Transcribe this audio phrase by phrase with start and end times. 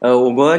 [0.00, 0.56] 呃，我国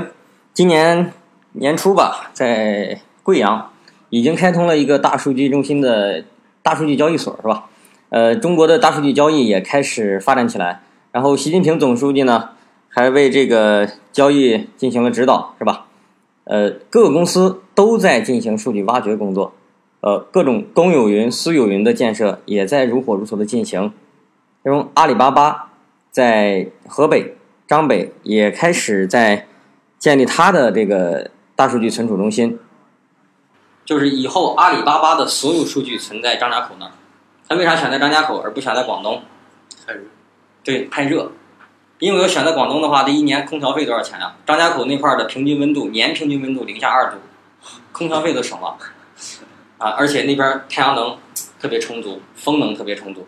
[0.54, 1.14] 今年
[1.54, 3.72] 年初吧，在贵阳
[4.10, 6.26] 已经开通了一个大数据中心的
[6.62, 7.70] 大数据交易所，是吧？
[8.10, 10.82] 呃，中国的大数据交易也开始发展起来。
[11.14, 12.50] 然后，习近平总书记呢，
[12.90, 15.86] 还为这个交易进行了指导，是吧？
[16.44, 19.54] 呃，各个公司都在进行数据挖掘工作，
[20.02, 23.94] 呃，各种公有云、私有云的建设也在如火如荼的进行。
[24.64, 25.70] 其中，阿里巴巴
[26.12, 27.38] 在河北。
[27.70, 29.46] 张北也开始在
[30.00, 32.58] 建立他的这个大数据存储中心，
[33.86, 36.92] 就是以后阿里巴巴的所有数据存在张家口那儿。
[37.48, 39.22] 他为啥选在张家口而不选在广东？
[39.86, 40.02] 太热。
[40.64, 41.32] 对，太热。
[42.00, 44.36] 因为我选在广东的话，这一年空调费多少钱啊？
[44.48, 47.18] 张家口那块儿的平均温度，年平均温度零下二度，
[47.92, 48.78] 空调费都省了。
[49.78, 51.16] 啊，而且那边太阳能
[51.60, 53.28] 特别充足，风能特别充足，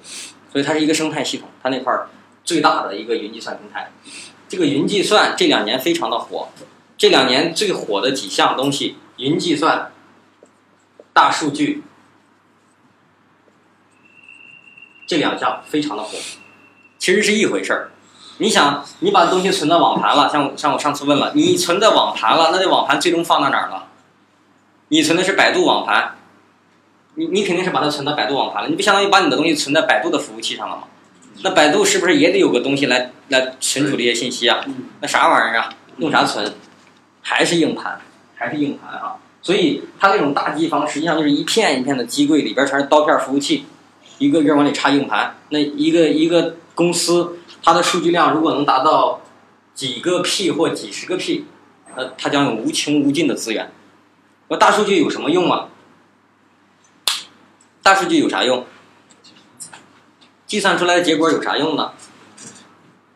[0.52, 1.48] 所以它是一个生态系统。
[1.62, 2.08] 它那块儿
[2.44, 3.92] 最大的一个云计算平台。
[4.52, 6.50] 这个云计算这两年非常的火，
[6.98, 9.94] 这两年最火的几项东西，云计算、
[11.14, 11.86] 大数据
[15.08, 16.18] 这两项非常的火，
[17.00, 17.92] 其实是一回事儿。
[18.40, 23.88] 你想，你把东西存到网盘了，像像我上次问了，你存在网盘了，那这网盘最终放到哪儿了？
[24.90, 26.18] 你存的是百度网盘，
[27.16, 30.84] 你你肯定是把它存到百度网盘了，你不相当于把你的东西存在百度的服务器上了吗？
[31.44, 34.64] 那百度是不是也得有个东西来来存储这些信息啊？
[35.00, 35.74] 那啥玩意儿啊？
[35.98, 36.54] 用啥存？
[37.22, 38.00] 还是硬盘？
[38.36, 39.18] 还是硬盘啊？
[39.42, 43.66] 所以它这种大机房实际上就是一片一片的机柜，里边全是刀片服务器，
[44.20, 45.36] 一个个往里插硬盘。
[45.50, 49.22] 那一个一个公司，它的数据量如果能达到
[49.74, 51.46] 几个 P 或几十个 P，
[51.96, 53.72] 呃，它将有无穷无尽的资源。
[54.50, 55.70] 那大数据有什么用啊？
[57.82, 58.64] 大数据有啥用？
[60.52, 61.94] 计算出来的结果有啥用呢？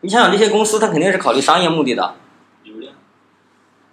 [0.00, 2.14] 你想想，这些公司它肯定是考虑商业目的的。
[2.62, 2.94] 流量。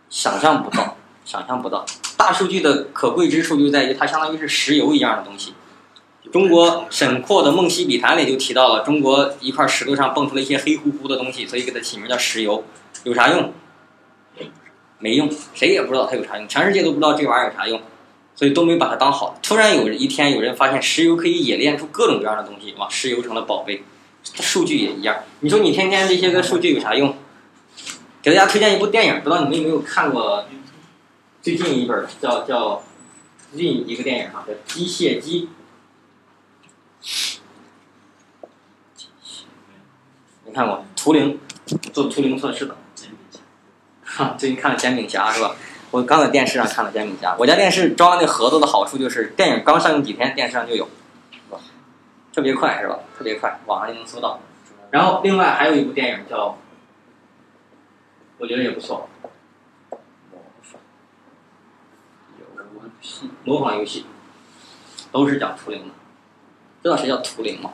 [0.10, 1.86] 想象不到，想象不到。
[2.16, 5.56] 大数据的可贵之处就在于它相当于是石油一样的东西。
[6.32, 12.64] 中国沈括的《梦溪笔谈》里就提到了，中国一块石头上蹦出了一些黑乎乎的东西，所以给它起名叫石油。
[13.04, 13.52] 有啥用？
[15.00, 17.82] 没用，谁也不知道它有啥用，全世界都不知道这玩意儿有啥用。
[18.36, 19.38] 所以都没把它当好。
[19.42, 23.84] 突然有一天，有人发现石油可以冶炼出各种各样的东西，哇，石油成了宝贝。
[24.24, 25.24] 数据也一样。
[25.42, 27.16] 你说你天天这些个数据有啥用？
[28.22, 30.46] 给大家推荐一部电影，不知道你们有没有看过？
[31.42, 32.82] 最近一本叫叫
[33.52, 35.50] 最近一个电影哈，叫《机械姬》。
[40.46, 40.86] 你看过？
[40.96, 41.38] 图灵
[41.92, 42.78] 做图灵测试的。
[44.06, 45.54] 哈，最近看了《煎饼侠》是吧？
[45.94, 50.90] 我刚在电视上看了《煎饼侠》，我家电视装那盒子的好处就是电影刚上映几天，电视上就有，
[52.34, 52.98] 特别快是吧？
[53.16, 54.40] 特别快，网上就能搜到。
[54.90, 56.58] 然后另外还有一部电影叫，
[58.40, 59.08] 我觉得也不错，
[59.92, 60.00] 游
[63.00, 64.08] 戏模仿游戏，
[65.12, 65.94] 都是讲图灵的。
[66.82, 67.74] 知道谁叫图灵吗？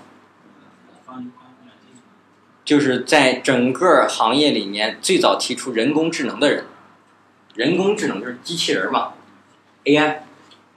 [2.65, 6.65] 就是在整个行业里面最早提出人工智能的人。
[7.59, 9.09] 人工智能就是机器人嘛
[9.83, 10.19] ，AI，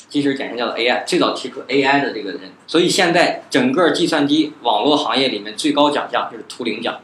[0.09, 6.99] 机器人简称叫做 AI，最早提出 AI 的这个人，所以现在整个计算机网络行业里面最高奖项就是图灵奖，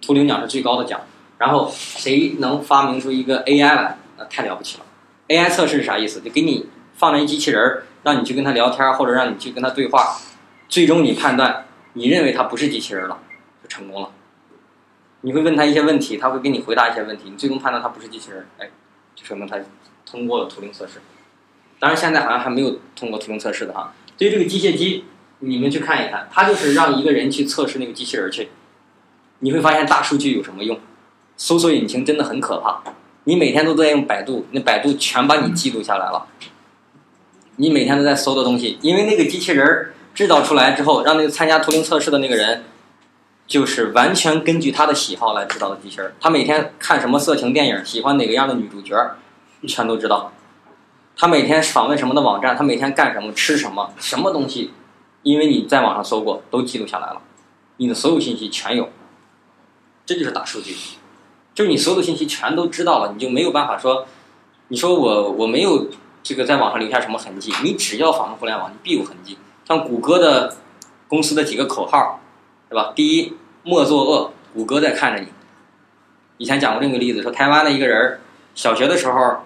[0.00, 0.98] 图灵奖是最高的奖。
[1.36, 4.84] 然后谁能发明出一个 AI 来，那太了不起了。
[5.28, 6.22] AI 测试是啥意思？
[6.22, 10.16] 就给你放了一机器人，让你去跟他聊天，或者让你去跟他对话，
[10.70, 13.18] 最终你判断，你认为他不是机器人了，
[13.62, 14.08] 就成功了。
[15.20, 18.70] 你会问他一些问题，他会给你回答一些问题，你最终判断他不是机器人，哎。
[19.14, 19.58] 就说明他
[20.04, 21.00] 通过了图灵测试，
[21.78, 23.92] 当然现在好像还没有通过图灵测试的哈。
[24.16, 25.04] 对于这个机械机，
[25.40, 28.48] 你们去看一看，它就是让一个人去测试那个机器人去。
[29.40, 30.78] 你会发现大数据有什么用？
[31.36, 32.82] 搜索引擎真的很可怕。
[33.24, 36.26] 你每天都在用百度，那百度全把你记录下来了。
[37.56, 42.64] 你每天都在搜的东西，因为那个机器人制造出来之后，让那个参加图灵测试的那个人。
[43.52, 48.96] 就是完全根据他的喜好来知道的机器人，他每天看什么色情电影，喜欢哪个样的女主角，
[49.68, 50.32] 全都知道。
[51.14, 54.72] 他每天访问什么的网站，他每天干什么，吃什么，什么东西，
[55.22, 57.20] 因为你在网上搜过，都记录下来了，
[57.76, 58.88] 你的所有信息全有。
[60.06, 60.74] 这就是大数据，
[61.54, 64.06] 就是你所有的信息全都知道了，你就没有办法说，
[64.68, 65.88] 你说我我没有
[66.22, 69.36] 这个在网上留下什么痕迹，你只要访问互联网，你必有痕迹。
[69.68, 70.56] 像谷歌的
[71.06, 72.18] 公司的几个口号。
[72.68, 72.90] 对吧？
[72.96, 73.34] 第一，
[73.64, 75.28] 莫作恶，谷歌在看着你。
[76.38, 78.18] 以前讲过这个例子，说台湾的一个人，
[78.56, 79.36] 小学的时候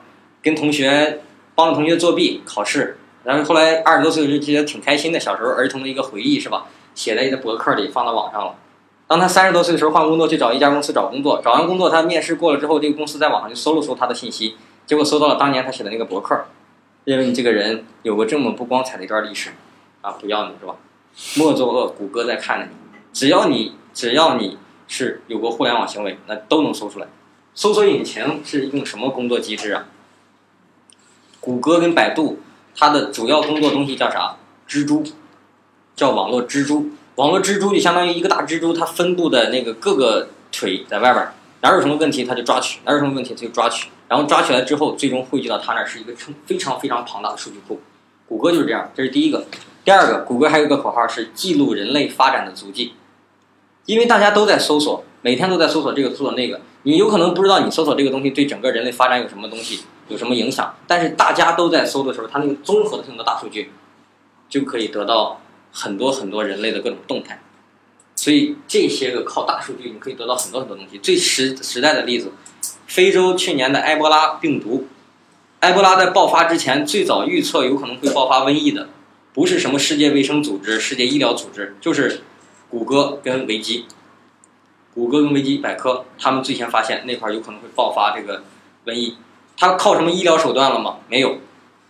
[0.43, 1.21] 跟同学
[1.55, 6.65] 帮同学作弊考试，然后后来二十多岁就觉得挺开心的，小时候儿童的一个回忆是吧？
[6.95, 8.55] 写在一个博客里放到网上了。
[9.07, 16.47] 当他三十多岁的时候换工作，去找一家公司找工作，找完工作他面试过了之后，这个公司在网上就搜了搜他的信息，结果搜到了当年他写的那个博客，
[17.05, 19.51] 认为你这个人有个这么不光彩的一段历史，
[20.01, 20.75] 啊，不要你是吧？
[21.37, 22.73] 莫作恶，谷歌在看着你，
[23.13, 27.07] 只要你只要你是有过互联网行为，那都能搜出来。
[27.55, 29.87] 搜索引擎是用什么工作机制啊？
[31.41, 32.39] 谷歌跟百度，
[32.77, 34.37] 它的主要工作东西叫啥？
[34.69, 35.03] 蜘蛛，
[35.95, 36.91] 叫网络蜘蛛。
[37.15, 41.33] 网络蜘蛛就相当于一个大蜘蛛，它分布的那个各个腿在外边儿，
[41.63, 47.81] 哪有什么问题它就抓取，哪有什么问题它就抓取，然后抓取来之后，最终汇集到它那儿是一个成非常非常庞大的数据库。
[48.29, 49.47] 谷歌就是这样，这是第一个。
[49.87, 52.93] 第二个，谷歌还有一个口号是记录人类发展的足迹，
[53.87, 63.71] 因为大家都在搜索，每天都在搜索这个搜索那个，你有可能不知道你搜索这个东西对整个人类发展有什么东西有什么影响，但是大家都在搜的时候，它那个综合性的大数据
[64.49, 65.41] 就可以得到。
[65.79, 67.39] 很多很多人类的各种动态，
[68.15, 70.97] 所以这些个靠大数据，你可以得到很多很多东西。
[70.97, 72.33] 最实实在的例子，
[72.87, 74.87] 非洲去年的埃博拉病毒，
[75.61, 78.89] 埃博拉在爆发之前，最早预测有可能会爆发瘟疫的，
[79.35, 82.23] 不是什么世界卫生组织、世界医疗组织，就是
[82.77, 83.87] 谷歌跟维基，
[84.95, 88.45] 谷歌跟维基百科，他们最先发现那块有可能会爆发这个
[88.85, 89.17] 瘟疫。
[89.57, 90.99] 他靠什么医疗手段了吗？
[91.09, 91.39] 没有。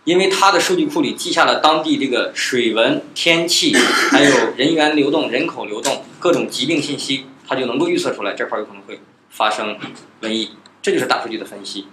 [0.05, 3.75] 因为它的数据库里记下了当地这个水文、天气，
[4.09, 9.77] 还有人员流动、人口流动各种疾病信息，它就能够预测出来这块有可能会发生
[10.21, 10.51] 瘟疫。
[10.81, 11.87] 这就是大数据的分析。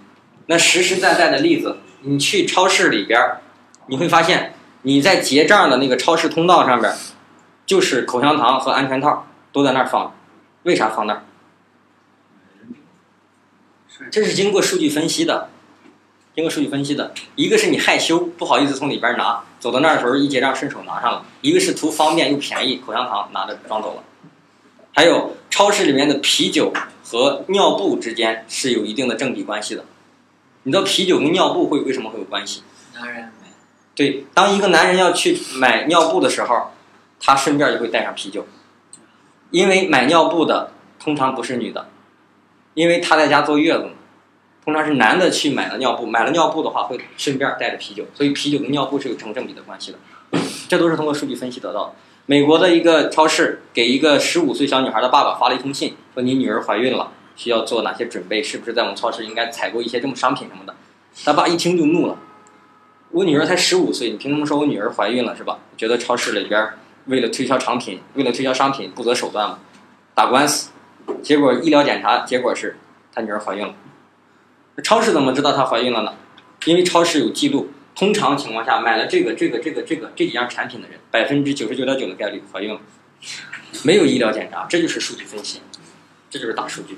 [0.45, 3.19] 那实实在在的例子，你去超市里边，
[3.87, 4.53] 你会发现
[4.83, 6.93] 你在结账的那个超市通道上边，
[7.65, 10.13] 就是口香糖和安全套都在那儿放，
[10.63, 11.23] 为啥放那儿？
[14.11, 15.49] 这是经过数据分析的。
[16.35, 24.03] 经过数据分析的，一个是你害羞不好意思从里边拿，走到那儿的时候一结账顺手拿上了；一个是图方便又便宜，口香糖拿着装走了。
[24.93, 26.73] 还有超市里面的啤酒
[27.05, 29.85] 和尿布之间是有一定的正比关系的。
[30.63, 32.63] 你知道啤酒跟尿布会为什么会有关系？
[32.93, 33.31] 男人买。
[33.95, 36.71] 对，当一个男人要去买尿布的时候，
[37.25, 38.45] 他顺便就会带上啤酒，
[39.49, 41.87] 因为买尿布的通常不是女的，
[42.75, 43.89] 因为她在家坐月子。
[44.63, 49.99] 通常是男的去买了尿布，买了尿布的话会顺便带着啤酒，所以啤酒跟尿布是有成正比的关系的。
[50.67, 51.93] 这都是通过数据分析得到的。
[52.25, 58.41] 美国的一个超市给一个十五岁小女孩的爸爸发了一封信，说你女儿怀孕了，需要做哪些准备？
[58.41, 60.73] 是不是在我们超市应该采购一些这种商品什么的？
[61.23, 62.17] 他爸一听就怒了，
[63.11, 65.59] 我女儿才十五岁，你凭什么说我女儿怀孕了是吧？
[65.77, 66.69] 觉得超市里边
[67.05, 69.59] 为了推销产品，为了推销商品不择手段嘛，
[70.13, 70.71] 打官司。
[71.21, 72.77] 结果医疗检查结果是
[73.13, 73.73] 他女儿怀孕了。
[74.83, 76.13] 超市怎么知道她怀孕了呢？
[76.65, 82.81] 因为超市有记录，通常情况下买了这个、这个、这个、这个这几样产品的人，百分之九十九点九的概率怀孕了。
[83.83, 85.61] 没有医疗检查，这就是数据分析，
[86.29, 86.97] 这就是大数据。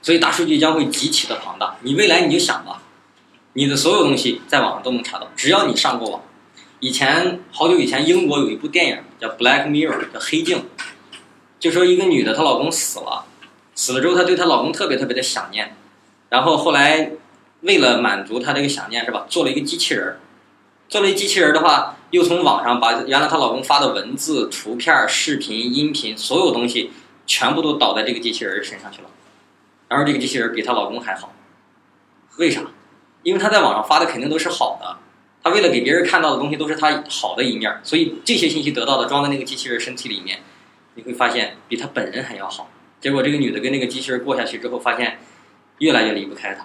[0.00, 1.76] 所以大数据将会极其的庞大。
[1.82, 2.82] 你未来你就想吧，
[3.54, 6.22] 你的所有东西在网上都能查到，只要你上过网。
[6.86, 10.66] 以前好久以前，英国有一部电影叫《Black Mirror》，叫黑镜，
[11.58, 13.24] 就说一个女的她老公死了，
[13.74, 15.74] 死了之后她对她老公特别特别的想念。
[16.28, 17.10] 然后后来，
[17.62, 19.26] 为了满足她这个想念，是吧？
[19.28, 20.20] 做了一个机器人儿，
[20.88, 26.92] 做了一机器人的话，又从网上把原来她老公发的文字、图片、视频、音频所有东西
[27.26, 29.08] 全部都导在这个机器人身上去了。
[29.88, 31.32] 然后这个机器人比她老公还好，
[32.38, 32.60] 为啥？
[33.24, 34.98] 因为她在网上发的肯定都是好的，
[35.46, 40.40] 他为了给别人看到的东西都是他好的一面，所以这些信息得到的装在那个机器人身体里面，
[40.94, 42.68] 你会发现比他本人还要好。
[43.00, 45.18] 结果这个女的跟那个机器人过下去之后，发现。
[45.78, 46.64] 越来越离不开他，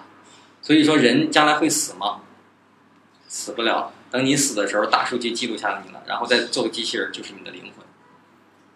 [0.62, 2.22] 所以说人将来会死吗？
[3.28, 3.92] 死不了。
[4.10, 7.84] 等你死的时候，大数据记录下来你了，然后再做个机器人，就是你的灵魂，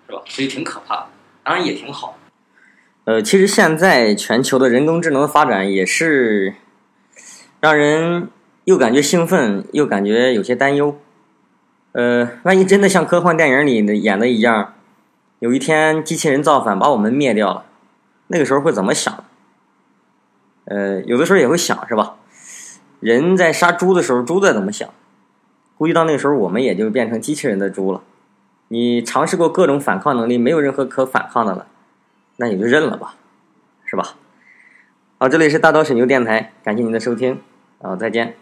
[0.07, 0.23] 是吧？
[0.29, 1.07] 所以挺可怕的，
[1.43, 2.19] 当然也挺好。
[3.05, 6.55] 呃，其实现在全球的人工智能的发展也是
[7.61, 8.29] 让人
[8.67, 10.99] 又感觉兴奋，又感觉有些担忧。
[11.93, 14.75] 呃，万一真的像科幻电影里演的一样，
[15.39, 17.65] 有一天机器人造反把我们灭掉了，
[18.27, 19.23] 那个时候会怎么想？
[20.65, 22.17] 呃，有的时候也会想，是吧？
[22.99, 24.89] 人在杀猪的时候，猪在怎么想？
[25.79, 28.03] 估计到那个时候，我们也就变成机器人的猪了。
[28.67, 31.69] 你尝试过各种反抗能力，没有任何可反抗的了，
[32.39, 33.15] 那也就认了吧，
[33.85, 34.17] 是吧？
[35.21, 37.41] 好，这里是大刀水牛电台，感谢您的收听，
[37.81, 38.35] 啊，再见。